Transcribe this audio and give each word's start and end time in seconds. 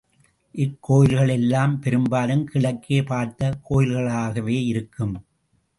இக்கோயில்கள் 0.55 1.29
எல்லாம் 1.29 1.79
பெரும்பாலும் 1.79 2.43
கிழக்கே 2.45 3.01
பார்த்த 3.03 3.59
கோயில்களாகவே 3.69 4.57
இருக்கும். 4.65 5.15